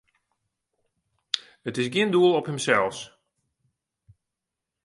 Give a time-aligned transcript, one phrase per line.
[1.67, 2.97] It is gjin doel op himsels.